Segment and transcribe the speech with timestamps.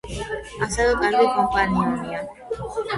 [0.67, 2.29] ასევე კარგი კომპანიონია.